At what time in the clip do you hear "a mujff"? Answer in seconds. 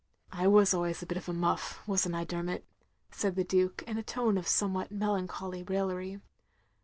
1.29-1.85